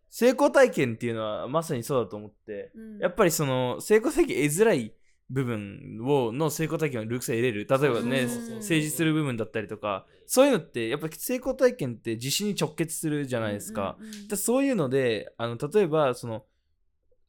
[0.10, 3.00] 成功体験っていうのはまさにそうだと思って、うん。
[3.00, 4.94] やっぱりその成功体験得づらい
[5.30, 7.68] 部分をの成功体験をルークスは得れる。
[7.70, 10.06] 例えばね政治する部分だったりとか。
[10.32, 16.46] そういうのってやっぱり成功体験って自信に直結するじゃないですか、うんうんうんだそういうのであの例えばその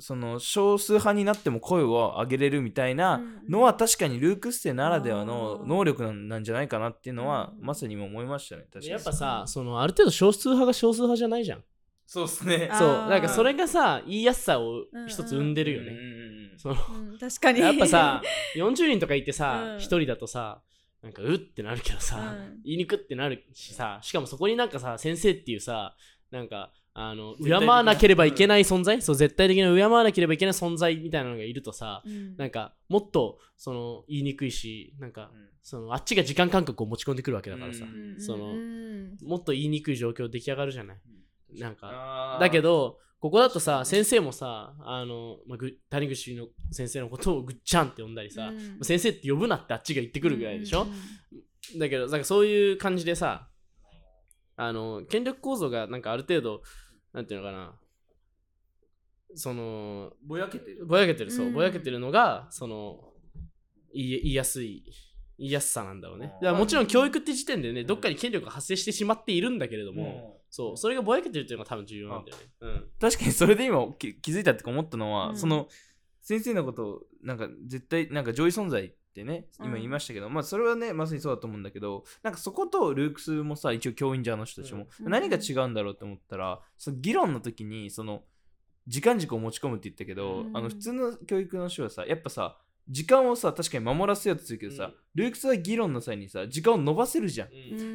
[0.00, 7.66] その少数派になっても声を上げれるみたいなのは確かにルークス生ならではの能力なんじゃないかなっていうのはうん。
[7.66, 8.88] まさに今思いましたね確かに。
[8.88, 11.64] やっぱさそのある程度少数派が少数派じゃないじゃん。
[12.06, 12.70] そうですね。
[12.76, 15.92] そうなんかそれがさ言いやすさを一つ生んでるよね。
[16.56, 17.60] そのうん確かに。
[17.60, 18.22] やっぱさ
[18.56, 19.76] 40人とかいてさうん。
[19.76, 20.60] 1人だとさ
[21.02, 22.60] なんかうってなるけどさ、うん。
[22.64, 25.94] 言いにくってなるしさしかもそこになんかさ先生っていうさ
[26.30, 32.36] なんかあの敬絶対的なわなければいけない存在、そう絶対的な敬わなければいけない存在みたいなのがいるとさ、うん。
[32.36, 35.48] なんかもっとその言いにくいしなんかうん。
[35.62, 38.20] そのあっちが時間感覚を持ち込んでくるわけだからさ、うん。
[38.20, 39.16] そのうん。
[39.22, 41.60] もっと言いにくい状況出来上がるじゃない？
[41.60, 48.84] なんかだけどここだとさ先生もさあの、まあ、ぐ谷口の先生のことをぐっちゃんって呼んだりさ、うん。
[48.84, 50.86] 先生って呼ぶなってあっちが言ってくるぐらいでしょ、
[51.74, 51.78] うん。
[51.78, 53.49] だけどなんかそういう感じでさ
[54.62, 56.60] あの権力構造がなんかある程度
[57.14, 57.72] なんていうのかな。
[59.34, 60.84] そのぼやけてる。
[60.84, 61.54] ぼやけてるそう、うん。
[61.54, 63.14] ぼやけてるのがその
[63.94, 64.84] 言い言いやすい
[65.38, 66.26] 言いやすさなんだろうね。
[66.42, 70.76] だからもちろん教育って時点でねどっかに権力が発生してしまっているんだけれども、そう。
[70.76, 72.42] それがぼやけてるっていうのが多分重要なんだよね。
[72.60, 72.90] うん。
[73.00, 75.36] 確かにそれで今気気づいたってか思ったのは、うん。
[75.38, 75.68] その
[76.20, 85.10] 先生のことをなんか絶対なんか上位存在ってね今言いましたけど、まあそれはねまさにそうだと思うんだけどなんかそことルークスもさ一応教員じゃんあの人たちも、うん。
[85.10, 88.22] 何が違うんだろうって思ったらその議論の時にその
[88.86, 90.56] 時間軸を持ち込むって言ったけど、うん。
[90.56, 94.94] あの普通の教育の人はさやっぱさ時間をさ確かに守らせようとするけどさ、うん。
[95.14, 97.48] ルークスは議論の際にさ時間を伸ばせるじゃん、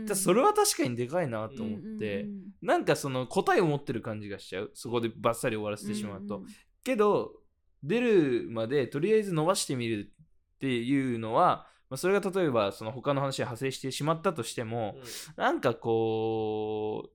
[0.08, 0.16] うん。
[0.16, 4.72] それは確かにでかいなと思って、うんうんなんかその答えを持ってる感じがしちゃう。
[4.74, 6.42] そこでバッサリ終わらせてしまうと、
[6.84, 7.34] けど
[7.84, 10.12] 出るまでとりあえず伸ばしてみる
[10.56, 14.96] っていうのは、まあ、それが例えばその他の話が派生してしまったとしても、
[15.38, 17.10] なんかこう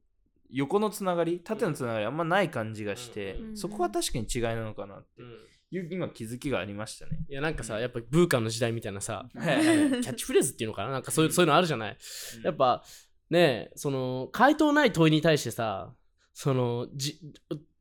[0.51, 5.29] 横のつながり縦のつながりあんまない感じがして、うんそこは確かに違いなのかなってうん。
[5.73, 7.13] いう今気づきがありましたね。
[7.29, 10.91] いやなんかさやっぱブーカンの時代みたいなさ はいキャッチフレーズっていうのかな？
[10.91, 11.97] なんかそういうそういうのあるじゃない？
[12.43, 12.83] やっぱ
[13.31, 15.95] ねその回答ない問いに対してさ
[16.35, 17.21] そのじ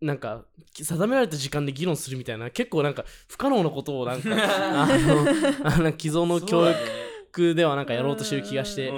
[0.02, 4.30] なんか定められた時間で議論するみたいな結構なんか不可能なことをなんか
[4.84, 5.22] あの
[5.66, 8.94] あの既存の教育ではなんかやろうとしてる気がして。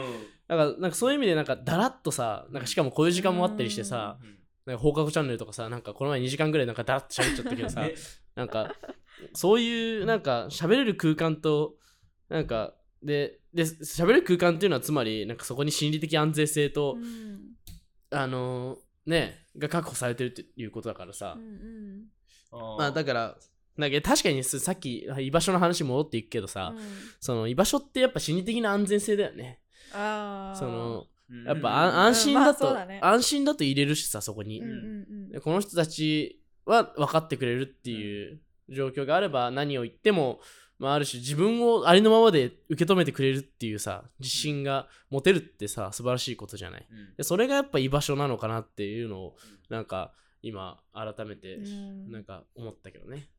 [0.48, 4.18] なんかなんかそういう意味でなんかだらっとさなんかしかもこういう時間もあったりしてさ
[4.66, 7.94] なんか放課後チャンネルとかさなんかこの前2時間ぐらいなんかだらっと喋っちゃったけどさね。
[8.36, 8.76] なんか
[9.34, 11.76] そういうなんか喋れる空間と
[12.28, 17.52] なんかでで喋れる空間っていうのはつまりなんかそこに心理的安全性と、うん。
[18.14, 22.06] あのねが確保されてるっていうことだからさ、うん
[22.78, 23.38] まあだから
[23.78, 26.84] なんか確かにさっき居場所の話戻っていくけどさ、うん。
[27.22, 29.62] その居場所ってやっぱ心理的な安全性だよね。
[29.94, 30.60] あー。
[30.60, 31.46] そのうん。
[31.46, 33.00] やっぱあ安心だと、まあそうだね。
[33.02, 34.80] 安心だと入れるしさそこに、うんうんう
[35.28, 35.30] ん。
[35.30, 40.42] でこの人たちは分かってくれるっていう状況があれば何を言っても、
[40.82, 46.88] まあ、ある種自分をありのままで受け止めてくれるっていうさ自信が持てるってさ素晴らしいことじゃない？
[46.92, 47.16] うん。
[47.16, 49.36] でそれがやっぱ居場所なのかなっていうのを
[49.70, 52.12] なんか今改めてうん。
[52.12, 53.30] なんか思ったけどね、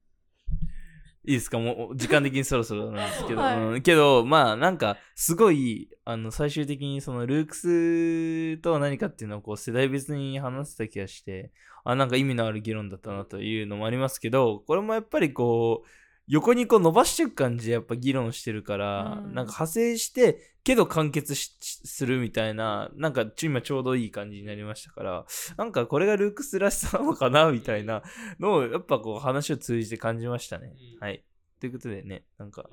[1.24, 1.59] いいですか？
[1.59, 3.57] もう時間的にそろそろなんですけど、はい。
[3.59, 3.83] うん。
[3.83, 11.50] けどまあなんかすごいあの最終的にそのルークスとは何かっていうのをこう世代別に話せた気がして
[11.83, 15.88] あなんか意味のある議論だったなというのもありますけどこれもやっぱりこう
[16.28, 25.24] 横にこう伸ばしていく感じでやっぱ議論してるから、うんなんか派生してけど完結しするみたいななんかち今ちょうどいい感じになりましたから
[25.56, 28.02] なんかこれがルークスらしさなのかなみたいな
[28.38, 30.72] のをやっぱこう話を通じて感じましたね。
[31.00, 31.24] うんはい。
[31.61, 32.68] ということでね、なんか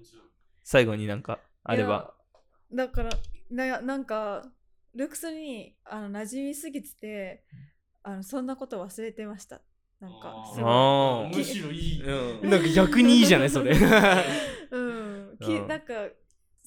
[0.63, 2.13] 最後になんかあれば。
[2.71, 3.09] だから
[3.49, 4.43] ななんか
[4.93, 7.43] ルークスにあの馴染みすぎてて
[8.03, 9.62] あのそんなこと忘れてました
[9.99, 12.01] なんかすごいむしろいい。
[12.01, 12.49] うん。
[12.49, 13.75] なんか逆にいいじゃないそれ。
[14.71, 15.67] うん、きうん。
[15.67, 15.93] なんか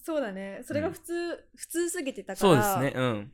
[0.02, 0.60] そうだね。
[0.64, 3.00] それが普通、普通すぎてたかそうらですね。
[3.00, 3.32] うん。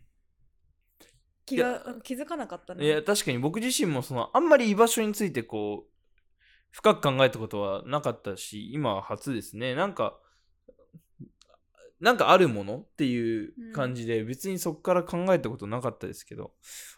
[1.47, 2.85] 気が気づかなかったね。
[2.85, 5.91] いや、確かに僕自身もその、あんまり居場所についてこう、
[6.71, 9.75] 深く考えたことはなかったし、今は初ですね。
[9.75, 10.19] なんか、
[12.01, 16.53] なんかあるものっていう感じで、別にそこから考えたことなかったですけど、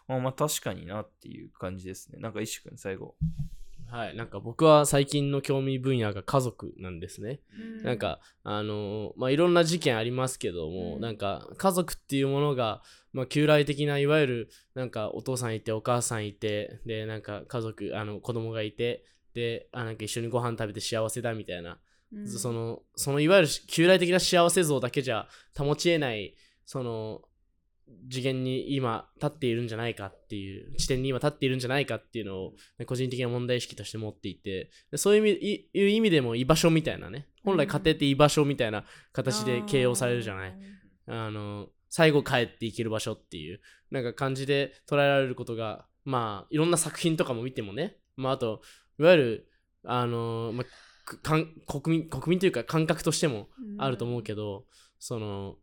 [0.07, 2.19] あまあ確かになっていう感じですね。
[2.19, 3.15] なんか一くん最後。
[3.91, 4.15] はい。
[4.15, 7.41] なんか僕は最近の興味分野が家族なんですね。
[7.81, 11.01] うなんかあのーまあいろんな事件ありますけども、うん。
[11.01, 21.77] なんか家族っていうものが、まあ、旧来的ないわゆるなんかお父さんいてお母さんいてでなんか家族あの子供がいてであなんか一緒にご飯食べて幸せだみたいな、
[22.13, 22.27] うん。
[22.27, 27.21] そのそのいわゆる旧来的な幸せ像だけじゃ保ちえないその
[28.09, 32.53] 次元に今立っているんじゃないかっていう地点に今立っているんじゃないかっていうのを
[32.85, 40.57] 個人的な問題意識として持っていてでそういう意味いいう意味でも居場所みたいなね本来家庭って居場所みたいな形で形容されるじゃない、
[41.07, 48.61] あの最後帰っていける場所っていうなんか感じで捉えられることがまあいろんな作品とかも見てもねまああと
[48.99, 49.51] いわゆる
[49.83, 50.69] あの、まあ、く
[51.17, 54.65] かん国民国民というか感覚としてもあると思うけど、
[54.99, 55.55] その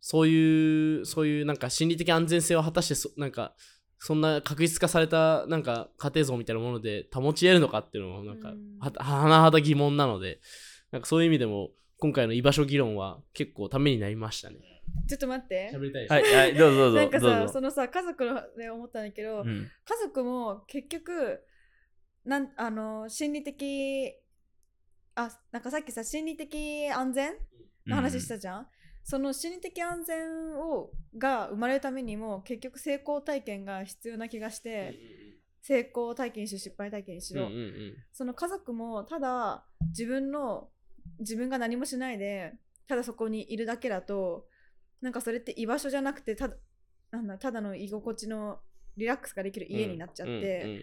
[0.00, 3.54] そういうそういうなんか心理的安全性を果たしてそなんか
[3.98, 8.78] そんな確実化されたなんか家庭像みたいなもので保ち得るのかっていうのもなんかうん。
[8.78, 10.40] は甚だ疑問なので
[10.92, 14.56] なんかそういう意味でも今回の居場所議論は結構ためになりましたね。
[15.08, 15.70] ちょっと待って。
[15.74, 16.96] 喋りたいはい、はい、どうぞどうぞ。
[16.98, 19.46] なんかさそのさ家族ので思ったんだけど、うん。
[19.46, 21.40] 家族も結局
[22.26, 24.12] なんあの心理的
[25.16, 27.34] あなんかさっきさ心理的安全
[27.86, 28.66] の話したじゃん、
[29.04, 34.98] その心理的安全をが生まれるためにも結局成功体験が必要な気がして、
[35.62, 37.94] 成功体験にしろ失敗体験にしろ、うんうんうん。
[38.12, 40.68] その家族もただ自分の
[41.20, 42.54] 自分が何もしないで
[42.86, 44.46] ただそこにいるだけだと
[45.00, 46.56] なんかそれって居場所じゃなくてただ
[47.10, 48.58] なんだただの居心地の
[48.96, 50.82] リラックスができる家になっちゃって、うんうん。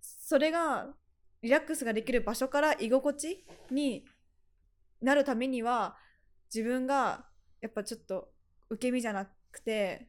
[0.00, 0.94] それが
[1.42, 4.04] リラックスができる場所から居心地に
[5.00, 5.96] なるためには
[6.52, 7.26] 自分が
[7.60, 8.28] やっぱちょっと
[8.70, 10.08] 受け身じゃなくて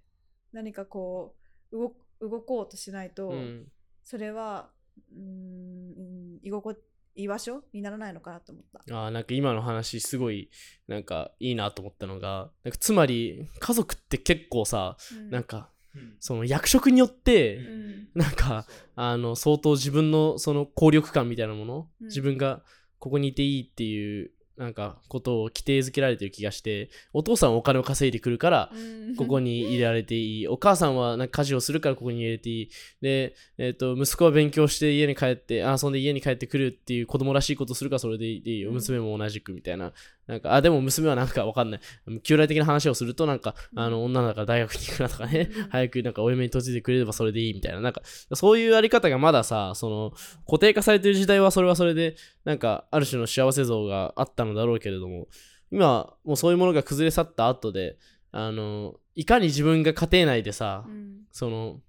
[0.51, 1.35] 何かこ
[1.71, 3.67] う動動こうとしないと、うん
[4.03, 4.71] それは
[5.13, 6.75] うーん居心
[7.13, 9.03] 居場所にならないのかなと思った。
[9.03, 10.49] あーなんか今の話すごい
[10.87, 15.69] なんかいいなと思ったのがなんかつまり家族って結構さうんなんか
[16.19, 18.07] その役職によってうん。
[18.15, 22.07] なんかあの相当自分のその効力感みたいなもの、うん。
[22.07, 22.61] 自分が
[22.99, 29.15] ここにいていいっていうなんかことを規定づけられてる気がしてお父さんはお金を稼いでくるからうん。
[29.15, 30.47] ここに入れられていい。
[30.47, 32.69] お母さんはなんか家事をするからここに入れていい。
[33.01, 38.59] で、えー、と息子は勉強して家に帰ってあ遊んで家に帰ってくるっていう子供らしいことするからそれでいい。
[38.59, 38.75] ようん。
[38.75, 39.93] 娘も同じくみたいな
[40.29, 41.79] なんかあでも娘はなんかわかんない。
[42.21, 43.79] 旧来的な話をするとなんかうん。
[43.79, 45.49] あの女だから大学に行くなとかね。
[45.51, 45.63] うん。
[45.69, 47.81] 早くなんかお嫁に嫁いでくれればそれでいいみたいな。
[47.81, 50.13] なんかそういうあり方がまださその
[50.45, 55.27] 固定化されてる時代はそれはそれでなんかある種の幸せ像があったのだろうけれども。
[55.71, 57.99] 今もうそういうものが崩れ去った後で
[58.31, 61.21] あのいかに自分が家庭内でさ、うん。
[61.31, 61.81] その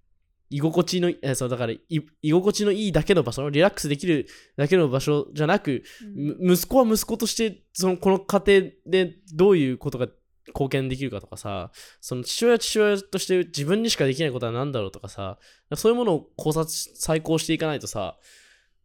[0.51, 4.27] 居心地のえそうだからい居心地のいいだけの場所リラックスできる
[4.57, 6.37] だけの場所じゃなく、うん。
[6.41, 10.09] む息子は息子としてそのこの家庭でどういうことが
[10.49, 11.71] 貢献できるかとかさ
[12.01, 15.39] その父親は父親として自分にしかできないことは何だろうとかさ
[15.77, 18.17] そういうものを考察再考していかないとさ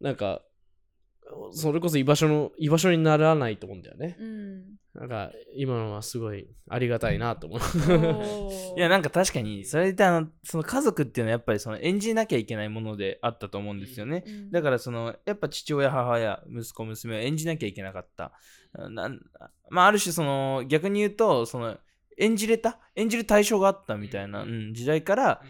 [0.00, 0.42] なんか
[1.52, 4.16] それこそ居場所の居場所にならないと思うんだよね。
[4.20, 4.64] うん
[4.94, 7.60] なんか今のはすごいありがたいなと思う。
[8.78, 14.24] いやなんか確かにそれであのその家族っていうのはやっぱりその演じなきゃいけないものであったと思うんですよね。
[14.26, 18.32] うんだからそのやっぱ父親母親息子娘を演じなきゃいけなかった。
[18.88, 19.20] なん
[19.68, 21.76] まあある種その逆に言うとその
[22.16, 22.78] 演じれた？
[22.94, 25.42] 演じる対象があったみたいな、うん、時代から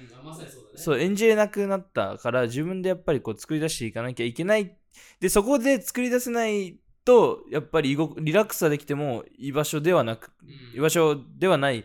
[0.75, 4.77] そう演じれなくなったから自分でやっぱりこう作り出していかなきゃいけない
[5.21, 10.33] でそこで作り出せないとやっぱりリラックスはできても居場所ではなく
[10.75, 11.85] 居場所ではない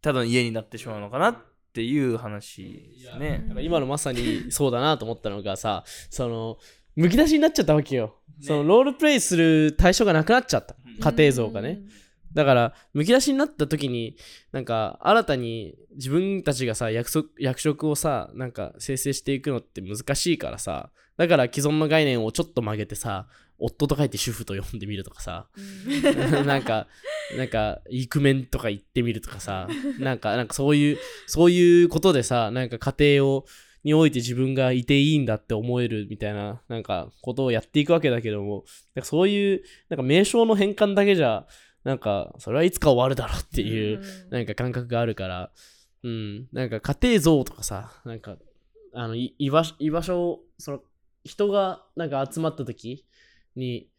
[0.00, 1.36] ただの家になってしまうのかなっ
[1.76, 3.54] ていう話ですねだ。
[3.54, 6.56] から今のまさにそうだなと思ったのがさ、その、
[6.94, 8.14] むき出しになっちゃったわけよ。
[8.40, 10.74] そのロールプレイする対象がなくなっちゃった。
[11.00, 11.80] 家庭像がね。
[12.32, 14.16] だから、むき出しになった時に、
[14.52, 23.26] なんか、新たに自分たちがさ、役職役職をさ、なんか、生成していくのって難しいからさ、だから既存の概念をちょっと曲げてさ、
[23.58, 26.46] 夫と書いて主婦と呼んでみるとかさ、うん。
[26.46, 26.86] なんか、
[27.36, 33.46] なんか、イクメンとか言ってみるとかさ、なんか、なんかそういう、そういうことでさ、なんか家庭を、
[33.82, 38.64] において自分がいていいんだって思えるみたいな、なんか、ことをやっていくわけだけども、
[38.94, 41.46] なんかそういう、なんか名称の変換だけじゃ、
[41.84, 45.52] なんか、それはいつか終わるだろうっていう、なんか感覚があるから、
[46.02, 48.36] うん、なんか家庭像とかさ、なんか、
[48.92, 50.80] あの、い居場所、居場所を、その、
[51.26, 53.06] 人がなんか集まった時
[53.54, 53.90] に、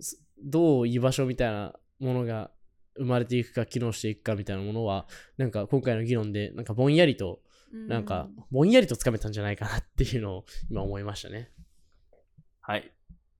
[0.00, 2.50] すどう居場所みたいなものが
[2.96, 5.06] 生まれていくか、機能していくかみたいなものは、
[5.36, 7.40] なんか今回の議論で、なんかぼんやりと、
[7.72, 11.50] なんか、ぼんやりとつかめたんじゃないかなっていうのを今思いましたね。
[12.60, 12.92] はい。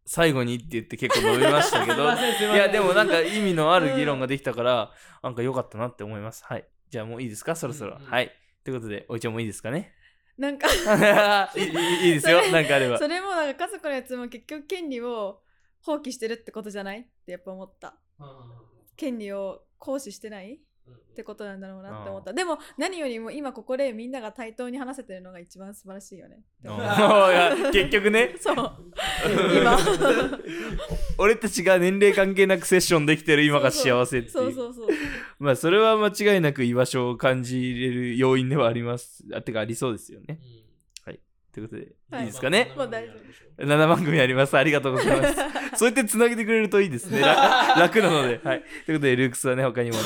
[0.05, 2.05] 最後にって言って結構伸びましたけど、
[2.55, 4.93] いや、でもなんか意味のある議論ができたから、
[5.23, 6.45] なんか良かったなって思います。
[6.45, 6.69] はい。
[6.91, 7.57] じゃあもういいですか？
[7.57, 7.97] そろそろ。
[7.97, 8.31] うんうんはい。
[8.65, 9.93] ということで、おいちゃんもいいですかね？
[10.39, 10.69] なんか
[11.57, 12.51] いいいいいですよ。
[12.51, 13.09] なんかあればそ。
[13.09, 15.43] れもなんか家族のやつも結局権利を
[15.81, 17.97] 放棄してるってことじゃないってやっぱ思った
[18.97, 20.61] 権利を行使してない
[20.93, 22.33] ってことなんだろうなって思った。
[22.33, 26.43] でも何よりも今ここでみんなが対等に話せてるのが一番素晴らしいよね
[27.73, 28.57] 結局ね、そう。
[29.57, 29.79] 今。
[31.19, 34.33] 俺たちが年齢関係なくセッションできてる今が幸せっていう。
[34.33, 34.75] そうそう。
[34.75, 34.89] そう
[35.39, 39.25] まあそれは間違いなく居場所を感じれる要因ではあります。
[39.33, 40.39] あてかありそうですよね。
[41.57, 42.21] ということで、はい。
[42.21, 42.75] いいですかね？
[42.77, 43.13] もう大丈
[43.57, 44.55] 7番組あります。
[44.59, 45.35] ありがとうございます。
[45.79, 47.21] そうやってつなげてくれるといいですね。
[47.21, 48.41] ら楽なので。
[48.45, 48.63] はい。
[48.85, 50.03] ということで、ルークスはね、他にもね、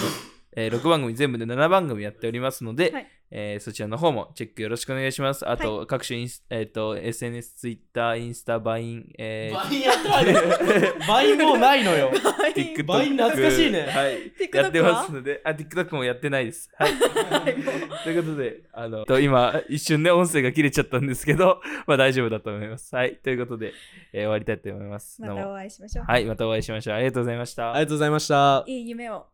[0.57, 5.49] えー6番組全部で7番組やっておりますので、はいえーそちらの方もチェックよろしくお願いします。
[5.49, 12.11] あと、各種インス、えー、と SNS、Twitter、インスタ、 Vine、えー、 Vine やってない Vine もうないのよ。
[12.11, 14.33] TikTok バイン懐かしいねはい。
[14.33, 16.71] TikTok やってますので、あ、TikTok もやってないです。
[16.77, 16.93] はい。
[18.03, 22.95] ということで、あの、と今、一瞬ね、音声が切れちゃったんですけど、 まあ大丈夫だと思います。
[22.95, 23.17] はい。
[23.17, 23.73] ということで、
[24.13, 25.21] えー終わりたいと思います。
[25.23, 26.25] またお会いしましょう、はい。
[26.25, 26.97] またお会いしましょう。
[26.97, 27.73] ありがとうございました。
[27.73, 28.65] ありがとうございました。
[28.67, 29.27] いい夢を